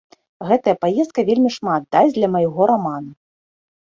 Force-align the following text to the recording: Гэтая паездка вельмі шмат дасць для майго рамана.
Гэтая 0.51 0.73
паездка 0.85 1.25
вельмі 1.27 1.51
шмат 1.57 1.85
дасць 1.97 2.15
для 2.17 2.27
майго 2.37 2.61
рамана. 2.73 3.13